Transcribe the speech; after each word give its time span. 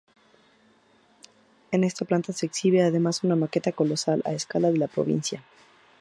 En 1.69 1.83
esta 1.83 2.05
planta 2.05 2.33
se 2.33 2.47
exhibe 2.47 2.81
además 2.81 3.23
una 3.23 3.35
maqueta 3.35 3.71
colosal 3.71 4.23
a 4.25 4.31
escala 4.33 4.71
de 4.71 4.77
la 4.79 4.87
provincia. 4.87 5.43